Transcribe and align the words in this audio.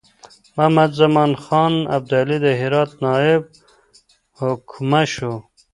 محمدزمان 0.57 1.31
خان 1.43 1.73
ابدالي 1.97 2.37
د 2.43 2.47
هرات 2.59 2.91
نایب 3.03 3.43
الحکومه 4.43 5.01
شو. 5.13 5.33